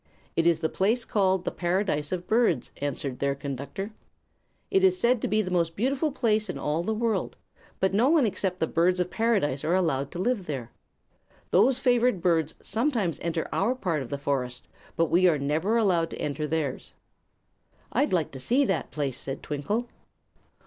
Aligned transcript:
"It 0.35 0.47
is 0.47 0.57
the 0.61 0.67
place 0.67 1.05
called 1.05 1.45
the 1.45 1.51
Paradise 1.51 2.11
of 2.11 2.25
Birds," 2.25 2.71
answered 2.77 3.19
their 3.19 3.35
conductor. 3.35 3.91
"It 4.71 4.83
is 4.83 4.99
said 4.99 5.21
to 5.21 5.27
be 5.27 5.43
the 5.43 5.51
most 5.51 5.75
beautiful 5.75 6.11
place 6.11 6.49
in 6.49 6.57
all 6.57 6.81
the 6.81 6.91
world, 6.95 7.37
but 7.79 7.93
no 7.93 8.09
one 8.09 8.25
except 8.25 8.59
the 8.59 8.65
Birds 8.65 8.99
of 8.99 9.11
Paradise 9.11 9.63
are 9.63 9.75
allowed 9.75 10.09
to 10.13 10.17
live 10.17 10.47
there. 10.47 10.71
Those 11.51 11.77
favored 11.77 12.19
birds 12.19 12.55
sometimes 12.63 13.19
enter 13.21 13.47
our 13.53 13.75
part 13.75 14.01
of 14.01 14.09
the 14.09 14.17
forest, 14.17 14.67
but 14.95 15.05
we 15.11 15.27
are 15.27 15.37
never 15.37 15.77
allowed 15.77 16.09
to 16.09 16.19
enter 16.19 16.47
theirs." 16.47 16.93
"I'd 17.91 18.11
like 18.11 18.31
to 18.31 18.39
see 18.39 18.65
that 18.65 18.89
place," 18.89 19.19
said 19.19 19.43
Twinkle. 19.43 19.87